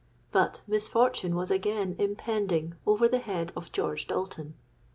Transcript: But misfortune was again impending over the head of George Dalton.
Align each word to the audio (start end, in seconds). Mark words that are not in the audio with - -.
But 0.31 0.61
misfortune 0.65 1.35
was 1.35 1.51
again 1.51 1.95
impending 1.99 2.73
over 2.87 3.07
the 3.07 3.19
head 3.19 3.51
of 3.55 3.71
George 3.71 4.07
Dalton. 4.07 4.55